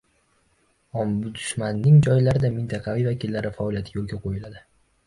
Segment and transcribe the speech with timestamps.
[1.01, 4.69] Ombudsmanning joylarda mintaqaviy vakillari faoliyati yo‘lga qo‘yiladi